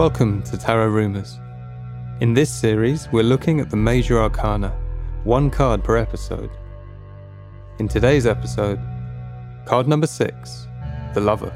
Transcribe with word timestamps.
Welcome 0.00 0.42
to 0.44 0.56
Tarot 0.56 0.88
Rumours. 0.88 1.38
In 2.22 2.32
this 2.32 2.50
series, 2.50 3.06
we're 3.12 3.22
looking 3.22 3.60
at 3.60 3.68
the 3.68 3.76
major 3.76 4.18
arcana, 4.18 4.70
one 5.24 5.50
card 5.50 5.84
per 5.84 5.98
episode. 5.98 6.50
In 7.78 7.86
today's 7.86 8.26
episode, 8.26 8.80
card 9.66 9.86
number 9.86 10.06
six, 10.06 10.66
the 11.12 11.20
Lover. 11.20 11.52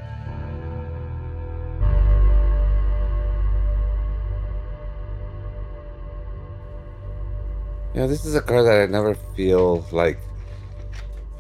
Yeah, 7.95 8.07
this 8.07 8.27
is 8.27 8.35
a 8.35 8.43
card 8.43 8.67
that 8.67 8.83
I 8.83 8.85
never 8.85 9.15
feel 9.35 9.87
like, 9.91 10.19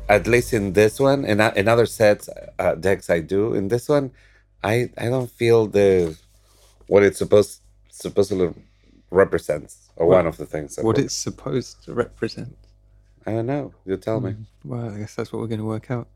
at 0.08 0.26
least 0.26 0.54
in 0.54 0.72
this 0.72 0.98
one, 0.98 1.26
in, 1.26 1.38
in 1.38 1.68
other 1.68 1.84
sets, 1.84 2.30
uh, 2.58 2.76
decks 2.76 3.10
I 3.10 3.20
do. 3.20 3.52
In 3.52 3.68
this 3.68 3.90
one, 3.90 4.10
I 4.62 4.88
I 4.96 5.10
don't 5.10 5.30
feel 5.30 5.66
the 5.66 6.16
what 6.86 7.02
it's 7.02 7.18
supposed 7.18 7.60
supposedly 7.90 8.52
represents, 9.10 9.90
or 9.96 10.06
What- 10.08 10.16
one 10.16 10.26
of 10.26 10.36
the 10.36 10.46
things. 10.46 10.76
that 10.76 10.84
What 10.84 10.98
it's 10.98 11.14
supposed 11.14 11.82
to 11.84 11.94
represent. 11.94 12.56
I 13.26 13.32
don't 13.32 13.46
know. 13.46 13.72
You 13.86 13.96
tell 13.96 14.20
me. 14.20 14.36
Well, 14.64 14.90
I 14.90 14.98
guess 14.98 15.14
that's 15.14 15.32
what 15.32 15.40
we're 15.40 15.48
going 15.48 15.60
to 15.60 15.64
work 15.66 15.90
out. 15.90 16.08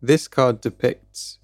This 0.00 0.28
card 0.28 0.60
depicts 0.62 1.38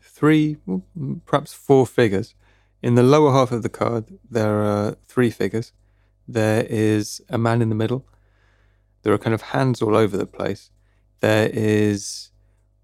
three, 0.00 0.56
well, 0.66 0.82
mm, 0.96 1.20
perhaps 1.26 1.52
four 1.52 1.86
figures. 1.86 2.34
In 2.82 2.94
the 2.94 3.02
lower 3.02 3.32
half 3.32 3.52
of 3.52 3.62
the 3.62 3.68
card, 3.68 4.18
there 4.30 4.62
are 4.62 4.96
three 5.06 5.30
figures. 5.30 5.72
There 6.26 6.64
is 6.68 7.20
a 7.28 7.38
man 7.38 7.60
in 7.60 7.68
the 7.68 7.74
middle. 7.74 8.06
There 9.02 9.12
are 9.12 9.18
kind 9.18 9.34
of 9.34 9.42
hands 9.42 9.82
all 9.82 9.96
over 9.96 10.16
the 10.16 10.26
place. 10.26 10.70
There 11.20 11.50
is 11.52 12.30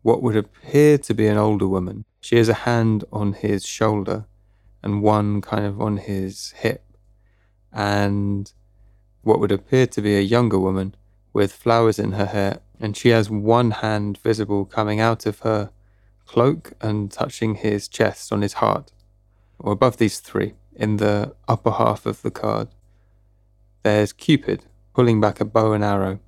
what 0.03 0.23
would 0.23 0.37
appear 0.37 0.99
to 0.99 1.15
be 1.15 1.27
an 1.27 1.37
older 1.37 1.69
woman. 1.69 2.05
She 2.21 2.37
has 2.37 2.49
a 2.49 2.55
hand 2.55 3.05
on 3.13 3.33
his 3.33 3.67
shoulder 3.67 4.27
and 4.83 5.03
one 5.03 5.41
kind 5.41 5.65
of 5.65 5.81
on 5.81 5.97
his 5.97 6.53
hip. 6.59 6.85
And 7.73 8.53
what 9.23 9.41
would 9.41 9.53
appear 9.53 9.87
to 9.87 10.01
be 10.01 10.17
a 10.17 10.21
younger 10.21 10.59
woman 10.59 10.95
with 11.33 11.53
flowers 11.53 11.99
in 11.99 12.13
her 12.13 12.27
hair, 12.27 12.61
and 12.81 12.97
she 12.97 13.11
has 13.11 13.29
one 13.29 13.71
hand 13.73 14.19
visible 14.19 14.65
coming 14.65 15.01
out 15.01 15.27
of 15.27 15.41
her 15.41 15.71
cloak 16.27 16.73
and 16.81 17.11
touching 17.11 17.57
his 17.57 17.89
chest 17.89 18.33
on 18.33 18.43
his 18.43 18.55
heart. 18.55 18.93
Or 19.59 19.73
above 19.73 19.97
these 19.97 20.21
three, 20.21 20.55
in 20.75 20.97
the 20.99 21.35
upper 21.49 21.73
half 21.73 22.07
of 22.07 22.23
the 22.23 22.31
card, 22.31 22.69
there's 23.83 24.13
Cupid 24.13 24.65
pulling 24.95 25.21
back 25.21 25.41
a 25.41 25.45
bow 25.45 25.73
and 25.73 25.85
arrow, 25.85 26.21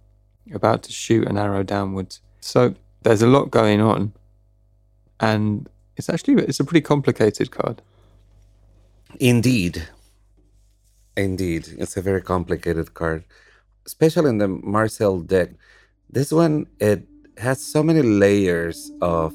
about 0.52 0.82
to 0.84 0.92
shoot 0.92 1.26
an 1.28 1.38
arrow 1.38 1.62
downwards. 1.62 2.20
So 2.40 2.74
there's 3.02 3.22
a 3.22 3.26
lot 3.26 3.50
going 3.50 3.80
on, 3.80 4.12
and 5.18 5.68
it's 5.96 6.08
actually 6.08 6.42
it's 6.44 6.60
a 6.60 6.64
pretty 6.64 6.82
complicated 6.82 7.50
card. 7.50 7.82
Indeed. 9.18 9.88
Indeed. 11.16 11.68
It's 11.78 11.96
a 11.96 12.02
very 12.02 12.22
complicated 12.22 12.94
card. 12.94 13.24
Especially 13.86 14.30
in 14.30 14.38
the 14.38 14.48
Marseille 14.48 15.20
deck. 15.20 15.50
This 16.08 16.32
one 16.32 16.66
it 16.78 17.06
has 17.38 17.60
so 17.60 17.82
many 17.82 18.02
layers 18.02 18.90
of 19.00 19.34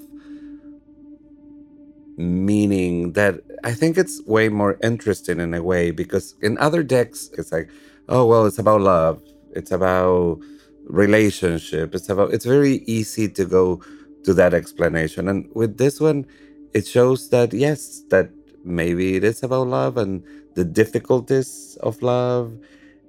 meaning 2.18 3.14
that 3.14 3.42
I 3.64 3.74
think 3.74 3.98
it's 3.98 4.22
way 4.26 4.48
more 4.50 4.78
interesting 4.82 5.40
in 5.40 5.54
a 5.54 5.62
way 5.62 5.92
because 5.92 6.36
in 6.42 6.58
other 6.60 6.84
decks 6.84 7.30
it's 7.38 7.52
like, 7.52 7.70
oh 8.08 8.26
well, 8.26 8.46
it's 8.46 8.60
about 8.60 8.82
love. 8.82 9.22
It's 9.54 9.72
about 9.72 10.40
relationship. 10.86 11.96
It's 11.96 12.10
about 12.10 12.34
it's 12.34 12.46
very 12.46 12.84
easy 12.86 13.28
to 13.30 13.46
go 13.46 13.82
to 14.24 14.34
that 14.34 14.54
explanation. 14.54 15.28
And 15.28 15.50
with 15.54 15.78
this 15.78 16.00
one, 16.00 16.26
it 16.74 16.88
shows 16.88 17.30
that 17.30 17.54
yes, 17.54 18.04
that 18.10 18.32
maybe 18.64 19.16
it 19.16 19.24
is 19.24 19.44
about 19.44 19.68
love 19.68 19.98
and 19.98 20.24
the 20.56 20.66
difficulties 20.66 21.78
of 21.82 22.02
love. 22.02 22.54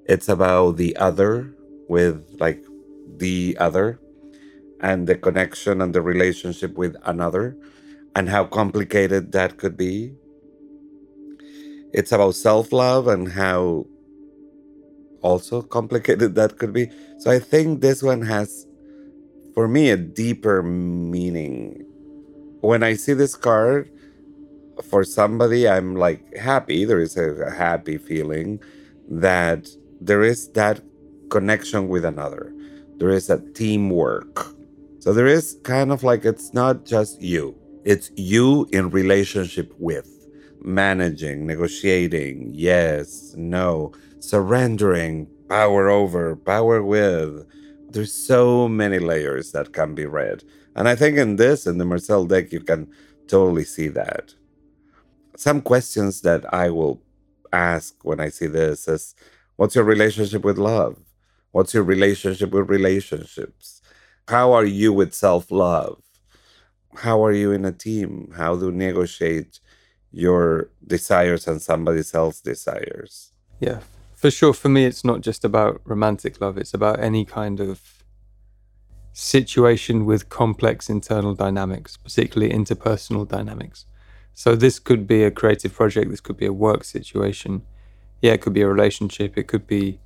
It's 0.06 0.28
about 0.28 0.76
the 0.76 0.96
other 0.96 1.52
with 1.88 2.24
like 2.38 2.64
the 3.16 3.56
other 3.58 4.00
and 4.80 5.06
the 5.06 5.16
connection 5.16 5.80
and 5.80 5.94
the 5.94 6.02
relationship 6.02 6.76
with 6.76 6.96
another 7.04 7.56
and 8.14 8.28
how 8.28 8.44
complicated 8.44 9.32
that 9.32 9.56
could 9.56 9.76
be. 9.76 10.12
It's 11.92 12.12
about 12.12 12.34
self 12.34 12.72
love 12.72 13.08
and 13.08 13.28
how 13.32 13.86
also 15.26 15.62
complicated 15.62 16.34
that 16.36 16.58
could 16.58 16.72
be. 16.72 16.88
So 17.18 17.30
I 17.30 17.38
think 17.38 17.80
this 17.80 18.02
one 18.02 18.22
has, 18.22 18.66
for 19.54 19.66
me, 19.66 19.90
a 19.90 19.96
deeper 19.96 20.62
meaning. 20.62 21.84
When 22.60 22.82
I 22.82 22.94
see 22.94 23.12
this 23.12 23.34
card, 23.34 23.90
for 24.90 25.04
somebody, 25.04 25.68
I'm 25.68 25.96
like 25.96 26.36
happy. 26.36 26.84
There 26.84 27.00
is 27.00 27.16
a, 27.16 27.50
happy 27.50 27.98
feeling 27.98 28.60
that 29.08 29.68
there 30.00 30.22
is 30.22 30.50
that 30.52 30.80
connection 31.30 31.88
with 31.88 32.04
another. 32.04 32.52
There 32.98 33.10
is 33.10 33.30
a 33.30 33.40
teamwork. 33.52 34.54
So 34.98 35.12
there 35.12 35.26
is 35.26 35.58
kind 35.62 35.92
of 35.92 36.02
like 36.02 36.24
it's 36.24 36.52
not 36.52 36.84
just 36.84 37.22
you, 37.22 37.54
it's 37.84 38.10
you 38.16 38.68
in 38.72 38.90
relationship 38.90 39.72
with 39.78 40.15
managing, 40.66 41.46
negotiating, 41.46 42.50
yes, 42.52 43.34
no, 43.36 43.92
surrendering, 44.18 45.28
power 45.48 45.88
over, 45.88 46.36
power 46.36 46.82
with. 46.82 47.46
There's 47.90 48.12
so 48.12 48.68
many 48.68 48.98
layers 48.98 49.52
that 49.52 49.72
can 49.72 49.94
be 49.94 50.06
read. 50.06 50.42
And 50.74 50.88
I 50.88 50.96
think 50.96 51.16
in 51.16 51.36
this, 51.36 51.66
in 51.66 51.78
the 51.78 51.84
Marseille 51.84 52.24
deck, 52.26 52.52
you 52.52 52.60
can 52.60 52.90
totally 53.28 53.64
see 53.64 53.88
that. 53.88 54.34
Some 55.36 55.60
questions 55.62 56.22
that 56.22 56.52
I 56.52 56.70
will 56.70 57.00
ask 57.52 57.94
when 58.04 58.20
I 58.20 58.28
see 58.28 58.46
this 58.46 58.88
is 58.88 59.14
what's 59.56 59.74
your 59.74 59.84
relationship 59.84 60.44
with 60.44 60.58
love? 60.58 60.98
What's 61.52 61.72
your 61.72 61.84
relationship 61.84 62.50
with 62.50 62.68
relationships? 62.68 63.80
How 64.28 64.52
are 64.52 64.64
you 64.64 64.92
with 64.92 65.14
self 65.14 65.50
love? 65.50 66.02
How 66.96 67.24
are 67.24 67.32
you 67.32 67.52
in 67.52 67.64
a 67.64 67.72
team? 67.72 68.32
How 68.36 68.56
do 68.56 68.66
you 68.66 68.72
negotiate 68.72 69.60
your 70.16 70.70
desires 70.86 71.46
and 71.46 71.60
somebody 71.60 72.02
else's 72.14 72.40
desires? 72.40 73.32
Yeah, 73.60 73.80
for 74.14 74.30
sure. 74.30 74.54
For 74.54 74.70
me, 74.70 74.86
it's 74.86 75.04
not 75.04 75.20
just 75.20 75.44
about 75.44 75.82
romantic 75.84 76.40
love, 76.40 76.56
it's 76.56 76.72
about 76.72 77.00
any 77.00 77.24
kind 77.24 77.60
of 77.60 78.02
situation 79.12 80.06
with 80.06 80.28
complex 80.28 80.88
internal 80.88 81.34
dynamics, 81.34 81.96
particularly 81.98 82.52
interpersonal 82.52 83.28
dynamics. 83.28 83.84
So, 84.32 84.56
this 84.56 84.78
could 84.78 85.06
be 85.06 85.22
a 85.22 85.30
creative 85.30 85.74
project, 85.74 86.10
this 86.10 86.20
could 86.20 86.38
be 86.38 86.46
a 86.46 86.52
work 86.52 86.84
situation. 86.84 87.62
Yeah, 88.22 88.32
it 88.32 88.40
could 88.40 88.54
be 88.54 88.62
a 88.62 88.68
relationship, 88.68 89.36
it 89.36 89.46
could 89.46 89.66
be 89.66 90.00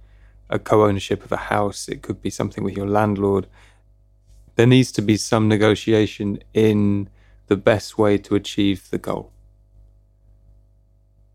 a 0.49 0.59
co 0.59 0.85
ownership 0.85 1.25
of 1.25 1.31
a 1.31 1.37
house, 1.55 1.89
it 1.89 2.03
could 2.03 2.21
be 2.21 2.31
something 2.31 2.65
with 2.65 2.77
your 2.77 2.89
landlord. 2.89 3.47
There 4.57 4.67
needs 4.67 4.91
to 4.93 5.03
be 5.03 5.17
some 5.17 5.47
negotiation 5.47 6.43
in 6.53 7.09
the 7.47 7.57
best 7.57 7.97
way 7.97 8.19
to 8.19 8.35
achieve 8.35 8.91
the 8.91 8.99
goal 8.99 9.33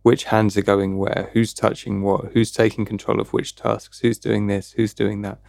which 0.06 0.26
hands 0.26 0.56
are 0.56 0.62
going 0.62 1.00
where, 1.00 1.32
who's 1.34 1.52
touching 1.52 2.04
what, 2.04 2.26
who's 2.32 2.52
taking 2.52 2.86
control 2.86 3.20
of 3.20 3.34
which 3.34 3.56
tasks, 3.56 4.02
who's 4.02 4.20
doing 4.20 4.46
this, 4.46 4.74
who's 4.74 4.94
doing 4.94 5.24
that. 5.24 5.40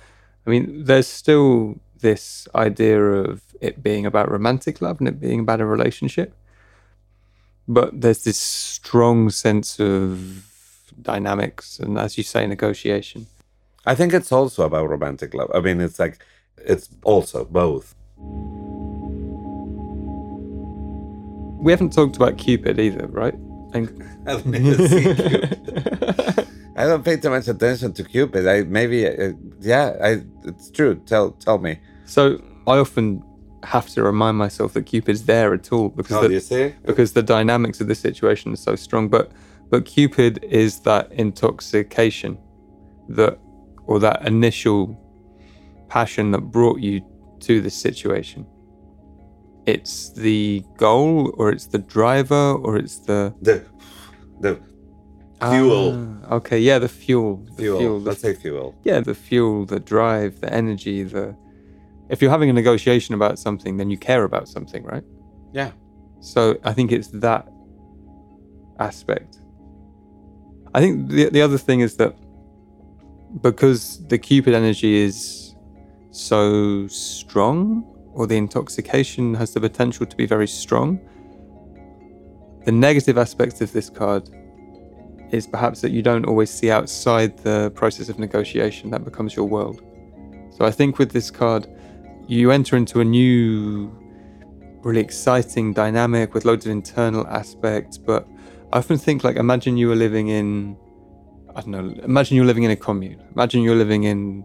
I 0.46 0.50
mean, 0.50 0.84
there's 0.84 1.06
still 1.06 1.78
this 2.00 2.48
idea 2.54 2.98
of 2.98 3.42
it 3.60 3.82
being 3.82 4.06
about 4.06 4.30
romantic 4.30 4.80
love 4.80 4.98
and 4.98 5.08
it 5.08 5.20
being 5.20 5.40
about 5.40 5.60
a 5.60 5.66
relationship. 5.66 6.34
But 7.68 8.00
there's 8.00 8.24
this 8.24 8.38
strong 8.38 9.28
sense 9.28 9.78
of 9.78 10.50
dynamics 11.02 11.78
and, 11.78 11.98
as 11.98 12.16
you 12.16 12.24
say, 12.24 12.46
negotiation. 12.46 13.26
I 13.84 13.94
think 13.94 14.14
it's 14.14 14.32
also 14.32 14.64
about 14.64 14.88
romantic 14.88 15.34
love. 15.34 15.50
I 15.54 15.60
mean, 15.60 15.82
it's 15.82 15.98
like, 15.98 16.24
it's 16.56 16.88
also 17.04 17.44
both. 17.44 17.94
We 21.62 21.72
haven't 21.72 21.92
talked 21.92 22.16
about 22.16 22.38
Cupid 22.38 22.80
either, 22.80 23.06
right? 23.08 23.34
And 23.72 24.04
I 24.26 24.32
don't 24.32 24.54
even 24.54 24.88
Cupid. 24.88 26.48
I 26.76 26.84
don't 26.84 27.04
pay 27.04 27.16
too 27.16 27.30
much 27.30 27.48
attention 27.48 27.92
to 27.94 28.04
Cupid. 28.04 28.46
I 28.46 28.62
maybe, 28.62 29.06
uh, 29.06 29.32
yeah, 29.60 29.96
I, 30.02 30.22
it's 30.44 30.70
true. 30.70 30.96
Tell, 31.06 31.32
tell 31.32 31.58
me. 31.58 31.78
so 32.04 32.40
I 32.66 32.78
often 32.78 33.22
have 33.62 33.88
to 33.90 34.02
remind 34.02 34.36
myself 34.36 34.74
that 34.74 34.82
Cupid's 34.82 35.24
there 35.24 35.54
at 35.54 35.72
all 35.72 35.88
because 35.88 36.20
the, 36.20 36.32
you 36.32 36.40
see? 36.40 36.74
because 36.84 37.12
the 37.12 37.22
dynamics 37.22 37.80
of 37.80 37.88
the 37.88 37.94
situation 37.94 38.52
are 38.52 38.56
so 38.56 38.76
strong. 38.76 39.08
But 39.08 39.32
but 39.70 39.84
Cupid 39.84 40.44
is 40.44 40.80
that 40.80 41.10
intoxication, 41.12 42.38
that 43.08 43.38
or 43.86 43.98
that 44.00 44.26
initial 44.26 44.96
passion 45.88 46.30
that 46.32 46.40
brought 46.40 46.80
you 46.80 47.00
to 47.40 47.60
this 47.60 47.74
situation. 47.74 48.46
It's 49.66 50.12
the 50.12 50.62
goal, 50.76 51.34
or 51.36 51.50
it's 51.50 51.66
the 51.66 51.78
driver, 51.78 52.52
or 52.64 52.76
it's 52.76 52.98
the 52.98 53.34
The, 53.42 53.64
the 54.40 54.60
fuel, 55.50 55.92
Ah, 56.24 56.34
okay, 56.36 56.58
yeah, 56.58 56.78
the 56.78 56.88
fuel, 56.88 57.44
the 57.56 57.62
fuel. 57.62 57.98
the 58.00 58.08
Let's 58.10 58.20
say 58.22 58.34
fuel. 58.34 58.74
yeah, 58.84 59.00
the 59.00 59.14
fuel, 59.14 59.66
the 59.66 59.80
drive, 59.80 60.40
the 60.40 60.52
energy, 60.52 61.02
the. 61.02 61.36
If 62.08 62.22
you're 62.22 62.30
having 62.30 62.48
a 62.50 62.52
negotiation 62.52 63.14
about 63.14 63.38
something, 63.38 63.76
then 63.76 63.90
you 63.90 63.98
care 63.98 64.22
about 64.24 64.48
something, 64.48 64.84
right? 64.84 65.02
Yeah. 65.52 65.72
So 66.20 66.56
I 66.64 66.72
think 66.72 66.92
it's 66.92 67.08
that 67.08 67.48
aspect. 68.78 69.38
I 70.74 70.80
think 70.80 71.08
the 71.08 71.28
the 71.30 71.42
other 71.42 71.58
thing 71.58 71.80
is 71.80 71.96
that 71.96 72.14
because 73.42 74.06
the 74.08 74.18
Cupid 74.18 74.54
energy 74.54 74.94
is 75.04 75.54
so 76.12 76.86
strong, 76.86 77.84
or 78.16 78.26
the 78.26 78.36
intoxication 78.36 79.34
has 79.34 79.52
the 79.52 79.60
potential 79.60 80.06
to 80.06 80.16
be 80.16 80.24
very 80.24 80.48
strong, 80.48 80.98
the 82.64 82.72
negative 82.72 83.18
aspects 83.18 83.60
of 83.60 83.70
this 83.72 83.90
card 83.90 84.30
is 85.30 85.46
perhaps 85.46 85.82
that 85.82 85.90
you 85.90 86.00
don't 86.00 86.24
always 86.24 86.50
see 86.50 86.70
outside 86.70 87.36
the 87.38 87.70
process 87.74 88.08
of 88.08 88.18
negotiation. 88.18 88.90
That 88.90 89.04
becomes 89.04 89.36
your 89.36 89.44
world. 89.44 89.82
So 90.50 90.64
I 90.64 90.70
think 90.70 90.98
with 90.98 91.12
this 91.12 91.30
card, 91.30 91.68
you 92.26 92.50
enter 92.50 92.74
into 92.76 93.00
a 93.00 93.04
new, 93.04 93.92
really 94.82 95.02
exciting 95.02 95.74
dynamic 95.74 96.32
with 96.32 96.46
loads 96.46 96.64
of 96.64 96.72
internal 96.72 97.26
aspects. 97.26 97.98
But 97.98 98.26
I 98.72 98.78
often 98.78 98.96
think, 98.96 99.24
like, 99.24 99.36
imagine 99.36 99.76
you 99.76 99.88
were 99.88 99.94
living 100.06 100.28
in, 100.28 100.78
I 101.54 101.60
don't 101.60 101.70
know, 101.70 102.02
imagine 102.02 102.34
you're 102.36 102.46
living 102.46 102.62
in 102.62 102.70
a 102.70 102.76
commune. 102.76 103.22
Imagine 103.34 103.60
you're 103.60 103.76
living 103.76 104.04
in 104.04 104.44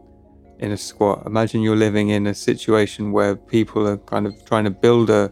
in 0.62 0.72
a 0.72 0.78
squat. 0.78 1.24
Imagine 1.26 1.62
you're 1.62 1.76
living 1.76 2.10
in 2.10 2.28
a 2.28 2.34
situation 2.34 3.12
where 3.12 3.36
people 3.36 3.88
are 3.88 3.98
kind 3.98 4.26
of 4.26 4.46
trying 4.46 4.64
to 4.64 4.72
build 4.72 5.10
a 5.10 5.32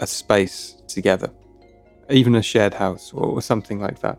a 0.00 0.06
space 0.06 0.76
together, 0.88 1.30
even 2.08 2.34
a 2.34 2.42
shared 2.42 2.74
house 2.74 3.12
or, 3.12 3.26
or 3.26 3.42
something 3.42 3.80
like 3.80 4.00
that. 4.00 4.18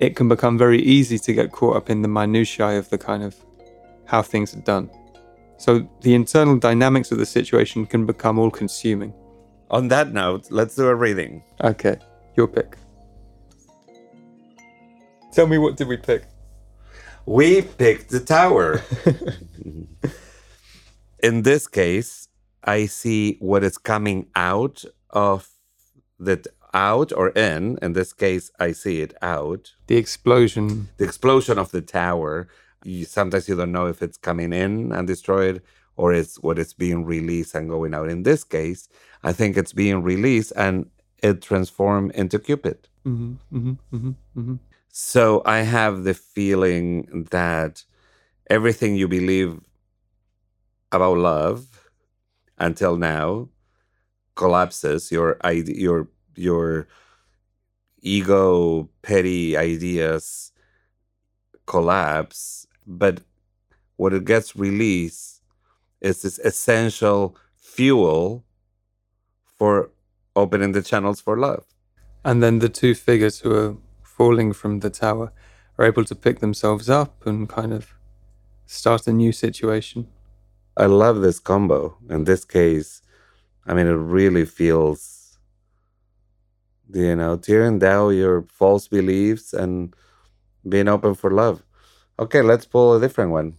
It 0.00 0.16
can 0.16 0.28
become 0.28 0.58
very 0.58 0.80
easy 0.82 1.18
to 1.18 1.32
get 1.32 1.52
caught 1.52 1.76
up 1.76 1.90
in 1.90 2.02
the 2.02 2.08
minutiae 2.08 2.78
of 2.78 2.88
the 2.90 2.98
kind 2.98 3.22
of 3.22 3.36
how 4.06 4.22
things 4.22 4.54
are 4.56 4.60
done. 4.60 4.90
So 5.58 5.88
the 6.00 6.14
internal 6.14 6.58
dynamics 6.58 7.12
of 7.12 7.18
the 7.18 7.26
situation 7.26 7.86
can 7.86 8.04
become 8.04 8.38
all 8.38 8.50
consuming. 8.50 9.14
On 9.70 9.88
that 9.88 10.12
note, 10.12 10.50
let's 10.50 10.74
do 10.74 10.88
a 10.88 10.94
reading. 10.94 11.44
Okay, 11.62 11.96
your 12.36 12.48
pick. 12.48 12.76
Tell 15.32 15.46
me 15.46 15.58
what 15.58 15.76
did 15.76 15.88
we 15.88 15.96
pick? 15.96 16.24
We 17.26 17.62
picked 17.62 18.10
the 18.10 18.20
tower. 18.20 18.82
In 21.22 21.42
this 21.42 21.68
case, 21.68 22.28
I 22.64 22.86
see 22.86 23.36
what 23.38 23.62
is 23.62 23.78
coming 23.78 24.26
out 24.34 24.84
of 25.10 25.48
the 26.18 26.44
out 26.74 27.12
or 27.12 27.28
in. 27.30 27.78
In 27.82 27.92
this 27.92 28.12
case, 28.12 28.50
I 28.58 28.72
see 28.72 29.00
it 29.00 29.14
out. 29.22 29.72
The 29.86 29.96
explosion. 29.96 30.88
The 30.96 31.04
explosion 31.04 31.58
of 31.58 31.70
the 31.70 31.82
tower. 31.82 32.48
You, 32.84 33.04
sometimes 33.04 33.48
you 33.48 33.56
don't 33.56 33.72
know 33.72 33.86
if 33.86 34.02
it's 34.02 34.16
coming 34.16 34.52
in 34.52 34.92
and 34.92 35.06
destroyed 35.06 35.62
or 35.96 36.12
it's 36.12 36.40
what 36.40 36.58
is 36.58 36.72
being 36.72 37.04
released 37.04 37.54
and 37.54 37.68
going 37.68 37.94
out. 37.94 38.08
In 38.08 38.24
this 38.24 38.42
case, 38.42 38.88
I 39.22 39.32
think 39.32 39.56
it's 39.56 39.72
being 39.72 40.02
released 40.02 40.52
and 40.56 40.90
it 41.22 41.42
transformed 41.42 42.10
into 42.12 42.40
Cupid. 42.40 42.88
hmm 43.04 43.34
hmm 43.50 43.72
hmm 43.90 44.10
hmm 44.34 44.54
So 44.94 45.40
I 45.46 45.60
have 45.60 46.04
the 46.04 46.12
feeling 46.12 47.26
that 47.30 47.82
everything 48.50 48.94
you 48.94 49.08
believe 49.08 49.58
about 50.92 51.16
love 51.16 51.88
until 52.58 52.98
now 52.98 53.48
collapses. 54.34 55.10
Your 55.10 55.38
your 55.46 56.08
your 56.36 56.88
ego, 58.02 58.90
petty 59.00 59.56
ideas 59.56 60.52
collapse, 61.64 62.66
but 62.86 63.22
what 63.96 64.12
it 64.12 64.26
gets 64.26 64.54
released 64.54 65.40
is 66.02 66.20
this 66.20 66.38
essential 66.40 67.34
fuel 67.56 68.44
for 69.56 69.90
opening 70.36 70.72
the 70.72 70.82
channels 70.82 71.18
for 71.18 71.38
love. 71.38 71.64
And 72.26 72.42
then 72.42 72.58
the 72.58 72.68
two 72.68 72.94
figures 72.94 73.40
who 73.40 73.54
are 73.54 73.76
falling 74.22 74.52
from 74.52 74.78
the 74.78 74.88
tower 74.88 75.32
are 75.76 75.84
able 75.84 76.04
to 76.04 76.14
pick 76.14 76.38
themselves 76.38 76.88
up 76.88 77.26
and 77.26 77.48
kind 77.48 77.72
of 77.72 77.82
start 78.66 79.08
a 79.08 79.12
new 79.12 79.32
situation. 79.32 80.06
I 80.76 80.86
love 80.86 81.22
this 81.22 81.40
combo. 81.40 81.96
In 82.08 82.22
this 82.22 82.44
case, 82.44 83.02
I 83.66 83.74
mean, 83.74 83.88
it 83.88 84.00
really 84.18 84.44
feels, 84.44 85.38
you 86.94 87.16
know, 87.16 87.36
tearing 87.36 87.80
down 87.80 88.16
your 88.16 88.42
false 88.60 88.86
beliefs 88.86 89.52
and 89.52 89.92
being 90.68 90.86
open 90.86 91.14
for 91.16 91.32
love. 91.32 91.64
Okay, 92.20 92.42
let's 92.42 92.64
pull 92.64 92.94
a 92.94 93.00
different 93.00 93.32
one. 93.32 93.54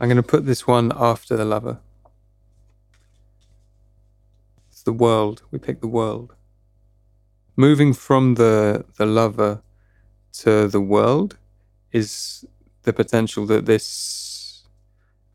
I'm 0.00 0.08
going 0.08 0.24
to 0.24 0.32
put 0.34 0.44
this 0.44 0.66
one 0.66 0.90
after 0.96 1.36
the 1.36 1.44
lover. 1.44 1.78
It's 4.72 4.82
the 4.82 4.98
world. 5.04 5.42
We 5.52 5.60
pick 5.60 5.80
the 5.80 5.94
world. 6.00 6.34
Moving 7.56 7.92
from 7.92 8.34
the 8.34 8.84
the 8.96 9.06
lover 9.06 9.62
to 10.42 10.66
the 10.68 10.80
world 10.80 11.36
is 11.92 12.44
the 12.82 12.92
potential 12.92 13.46
that 13.46 13.66
this 13.66 14.64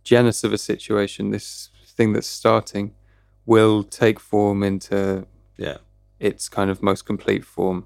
genus 0.04 0.44
of 0.44 0.52
a 0.54 0.58
situation, 0.58 1.32
this 1.32 1.70
thing 1.86 2.14
that's 2.14 2.28
starting, 2.28 2.94
will 3.46 3.84
take 3.84 4.20
form 4.20 4.64
into 4.64 5.26
Yeah. 5.58 5.78
its 6.20 6.50
kind 6.50 6.70
of 6.72 6.82
most 6.82 7.06
complete 7.06 7.46
form. 7.46 7.86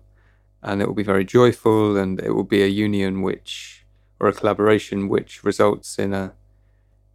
And 0.61 0.81
it 0.81 0.87
will 0.87 0.95
be 0.95 1.03
very 1.13 1.25
joyful 1.25 1.97
and 1.97 2.19
it 2.21 2.31
will 2.35 2.43
be 2.45 2.61
a 2.63 2.67
union 2.67 3.21
which, 3.23 3.85
or 4.19 4.27
a 4.27 4.33
collaboration 4.33 5.09
which 5.09 5.43
results 5.43 5.97
in 5.99 6.13
a 6.13 6.33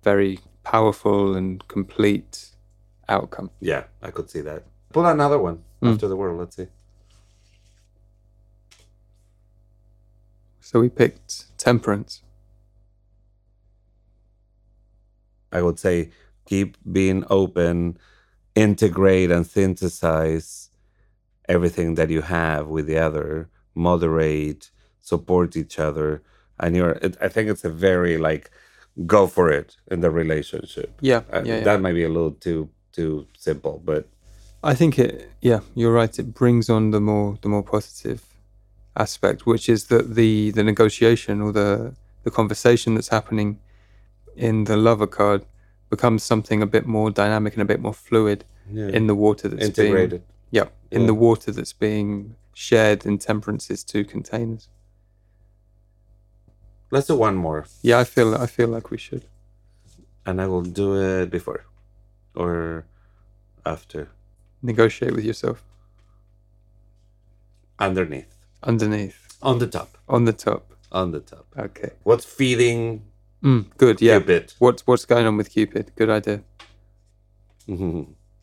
very 0.03 0.41
powerful 0.65 1.35
and 1.37 1.67
complete 1.69 2.51
outcome. 3.09 3.51
Yeah, 3.61 3.85
I 4.03 4.11
could 4.11 4.29
see 4.29 4.41
that. 4.43 4.65
Pull 4.93 5.07
another 5.07 5.39
one 5.39 5.63
Mm. 5.83 5.93
after 5.93 6.09
the 6.09 6.17
world. 6.17 6.39
Let's 6.41 6.57
see. 6.57 6.67
So 10.67 10.81
we 10.81 10.89
picked 10.89 11.57
temperance. 11.59 12.23
I 15.53 15.63
would 15.63 15.79
say 15.79 16.11
keep 16.45 16.77
being 16.91 17.23
open, 17.31 17.99
integrate 18.57 19.31
and 19.31 19.47
synthesize 19.47 20.71
everything 21.49 21.95
that 21.95 22.11
you 22.11 22.23
have 22.23 22.67
with 22.67 22.89
the 22.89 22.99
other, 22.99 23.49
moderate, 23.77 24.73
support 25.01 25.57
each 25.57 25.79
other. 25.79 26.25
And 26.59 26.75
you're, 26.75 26.99
it, 27.01 27.17
I 27.21 27.29
think 27.29 27.49
it's 27.49 27.65
a 27.65 27.71
very 27.71 28.19
like, 28.19 28.51
go 29.07 29.29
for 29.29 29.49
it 29.49 29.77
in 29.87 30.01
the 30.01 30.11
relationship. 30.11 30.99
Yeah, 31.01 31.23
Uh, 31.33 31.43
yeah, 31.45 31.59
yeah. 31.59 31.65
That 31.65 31.81
might 31.81 31.93
be 31.93 32.03
a 32.03 32.09
little 32.09 32.33
too 32.33 32.71
too 32.91 33.29
simple, 33.39 33.81
but 33.85 34.09
I 34.65 34.75
think 34.75 34.99
it. 34.99 35.31
Yeah, 35.41 35.61
you're 35.77 35.93
right. 35.93 36.19
It 36.19 36.35
brings 36.35 36.69
on 36.69 36.91
the 36.91 37.01
more 37.01 37.39
the 37.41 37.49
more 37.49 37.63
positive 37.63 38.25
aspect, 38.97 39.47
which 39.47 39.69
is 39.69 39.87
that 39.87 40.15
the 40.15 40.51
the 40.53 40.63
negotiation 40.65 41.41
or 41.41 41.53
the 41.53 41.95
the 42.25 42.31
conversation 42.31 42.95
that's 42.95 43.09
happening 43.09 43.59
in 44.35 44.65
the 44.65 44.77
lover 44.77 45.07
card 45.07 45.45
becomes 45.91 46.23
something 46.23 46.63
a 46.63 46.67
bit 46.67 46.87
more 46.87 47.11
dynamic 47.11 47.53
and 47.55 47.63
a 47.63 47.65
bit 47.65 47.81
more 47.81 47.95
fluid 47.95 48.45
yeah. 48.73 48.89
in 48.89 49.07
the 49.07 49.15
water 49.15 49.49
that's 49.49 49.71
being 49.71 49.89
integrated. 49.89 50.23
yeah 50.51 50.69
in 50.91 51.01
Yeah. 51.03 51.07
the 51.07 51.15
water 51.15 51.53
that's 51.53 51.73
being 51.73 52.35
shared 52.55 53.07
in 53.07 53.19
temperance's 53.19 53.85
two 53.85 54.05
containers. 54.05 54.69
Let's 56.91 57.07
do 57.09 57.17
one 57.17 57.37
more, 57.37 57.67
Yeah, 57.83 57.99
I 58.01 58.05
feel 58.05 58.35
I 58.35 58.47
feel 58.47 58.69
like 58.69 58.91
we 58.91 58.99
should. 58.99 59.25
and 60.27 60.41
I 60.41 60.47
will 60.47 60.63
do 60.83 60.95
it 60.97 61.31
before 61.31 61.65
or 62.35 62.85
after, 63.65 64.09
negotiate 64.63 65.15
with 65.17 65.25
yourself 65.25 65.65
underneath, 67.79 68.36
underneath 68.67 69.19
on 69.43 69.59
the 69.59 69.67
top, 69.67 69.91
on 70.09 70.25
the 70.25 70.33
top 70.33 70.63
on 70.93 71.11
the 71.13 71.21
top. 71.21 71.47
okay 71.67 71.91
What's 72.05 72.25
feeding 72.25 73.03
mm, 73.43 73.65
good 73.79 74.01
yeah 74.01 74.19
Cupid? 74.19 74.53
what's 74.59 74.87
what's 74.87 75.05
going 75.07 75.27
on 75.27 75.37
with 75.37 75.49
cupid 75.51 75.93
good 75.97 76.11
idea 76.11 76.39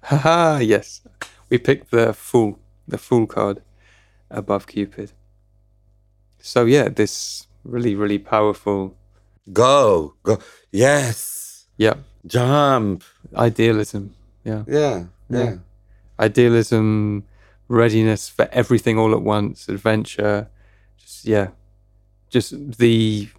haha 0.03 0.57
yes 0.59 1.01
we 1.49 1.57
picked 1.57 1.91
the 1.91 2.13
fool 2.13 2.59
the 2.87 2.97
fool 2.97 3.25
card 3.27 3.61
above 4.29 4.67
cupid 4.67 5.11
so 6.39 6.65
yeah 6.65 6.89
this 6.89 7.47
really 7.63 7.95
really 7.95 8.19
powerful 8.19 8.95
Go, 9.51 10.13
go. 10.23 10.39
Yes. 10.71 11.67
yeah 11.77 11.95
Jump. 12.25 13.03
idealism 13.35 14.13
yeah 14.45 14.63
Yeah. 14.67 15.05
Yeah. 15.29 15.43
Yeah. 15.43 15.55
idealism 16.19 17.23
readiness 17.67 18.29
for 18.29 18.48
everything 18.51 18.98
all 19.00 19.13
at 19.13 19.22
once 19.22 19.67
adventure 19.70 20.50
just 20.98 21.25
yeah 21.25 21.48
just 22.29 22.77
the 22.77 23.29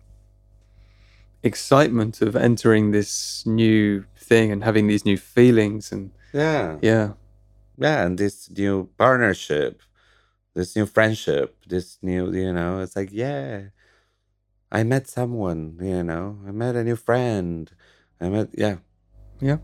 excitement 1.43 2.23
of 2.23 2.35
entering 2.35 2.91
this 2.93 3.45
new 3.45 4.05
thing 4.17 4.51
and 4.51 4.65
having 4.65 4.87
these 4.87 5.05
new 5.05 5.17
feelings 5.17 5.93
and 5.93 6.11
Yeah. 6.33 6.79
yeah 6.81 7.13
Yeah. 7.77 8.07
And 8.07 8.19
this 8.19 8.49
new 8.51 8.89
partnership, 8.97 9.83
this 10.55 10.77
new 10.77 10.87
friendship, 10.87 11.57
this 11.67 11.99
new, 12.03 12.33
you 12.33 12.53
know, 12.53 12.81
it's 12.81 12.95
like, 12.97 13.11
yeah, 13.13 13.71
I 14.71 14.85
met 14.85 15.09
someone, 15.09 15.77
you 15.83 16.03
know, 16.05 16.39
I 16.47 16.53
met 16.53 16.77
a 16.77 16.85
new 16.85 16.97
friend. 16.97 17.71
I 18.21 18.29
met, 18.29 18.49
yeah. 18.55 18.77
yeah 19.41 19.59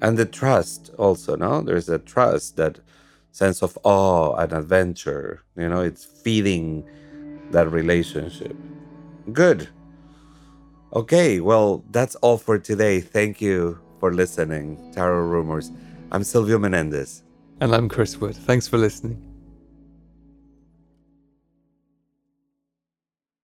and 0.00 0.16
the 0.16 0.24
trust 0.24 0.90
also 0.98 1.36
no 1.36 1.60
there's 1.60 1.88
a 1.88 1.98
trust 1.98 2.56
that 2.56 2.78
sense 3.32 3.62
of 3.62 3.78
awe 3.84 4.34
and 4.36 4.52
adventure 4.52 5.42
you 5.56 5.68
know 5.68 5.80
it's 5.80 6.04
feeding 6.04 6.84
that 7.50 7.70
relationship. 7.70 8.56
Good. 9.32 9.68
Okay 10.94 11.40
well 11.40 11.84
that's 11.90 12.14
all 12.16 12.38
for 12.38 12.58
today. 12.58 13.00
Thank 13.00 13.40
you 13.40 13.78
for 13.98 14.12
listening. 14.12 14.92
Tarot 14.92 15.26
rumors. 15.26 15.70
I'm 16.12 16.24
silvio 16.24 16.58
menendez. 16.58 17.22
And 17.60 17.74
i'm 17.74 17.88
chris 17.88 18.16
wood. 18.16 18.34
Thanks 18.34 18.66
for 18.66 18.78
listening 18.78 19.29